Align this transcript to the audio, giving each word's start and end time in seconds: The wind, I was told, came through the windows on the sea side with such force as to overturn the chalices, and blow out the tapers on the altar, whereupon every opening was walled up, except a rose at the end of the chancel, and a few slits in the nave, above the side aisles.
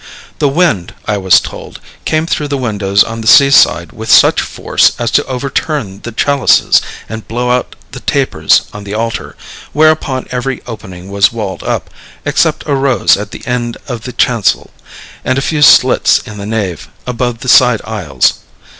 The 0.39 0.49
wind, 0.49 0.95
I 1.05 1.19
was 1.19 1.39
told, 1.39 1.79
came 2.05 2.25
through 2.25 2.47
the 2.47 2.57
windows 2.57 3.03
on 3.03 3.21
the 3.21 3.27
sea 3.27 3.51
side 3.51 3.91
with 3.91 4.09
such 4.11 4.41
force 4.41 4.93
as 4.99 5.11
to 5.11 5.25
overturn 5.25 5.99
the 6.01 6.11
chalices, 6.11 6.81
and 7.07 7.27
blow 7.27 7.51
out 7.51 7.75
the 7.91 7.99
tapers 7.99 8.63
on 8.73 8.83
the 8.83 8.95
altar, 8.95 9.35
whereupon 9.73 10.25
every 10.31 10.63
opening 10.65 11.11
was 11.11 11.31
walled 11.31 11.61
up, 11.61 11.91
except 12.25 12.65
a 12.67 12.73
rose 12.73 13.15
at 13.15 13.29
the 13.29 13.45
end 13.45 13.77
of 13.87 14.01
the 14.05 14.11
chancel, 14.13 14.71
and 15.23 15.37
a 15.37 15.39
few 15.39 15.61
slits 15.61 16.17
in 16.25 16.39
the 16.39 16.47
nave, 16.47 16.87
above 17.05 17.41
the 17.41 17.47
side 17.47 17.83
aisles. 17.85 18.39